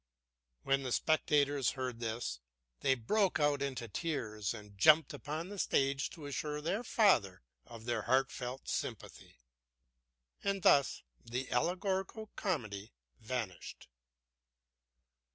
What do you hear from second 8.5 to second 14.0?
sympathy. And thus the allegorical comedy vanished.